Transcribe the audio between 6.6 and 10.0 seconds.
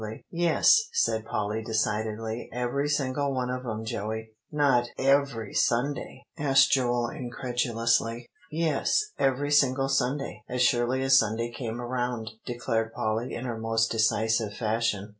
Joel incredulously. "Yes, every single